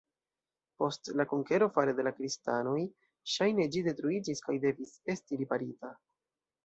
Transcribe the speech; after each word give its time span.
Post 0.83 1.09
la 1.19 1.25
konkero 1.33 1.67
fare 1.75 1.93
de 1.99 2.05
la 2.07 2.13
kristanoj 2.21 2.75
ŝajne 3.35 3.67
ĝi 3.77 3.85
detruiĝis 3.89 4.43
kaj 4.49 4.57
devis 4.65 4.97
esti 5.17 5.41
riparita. 5.43 5.93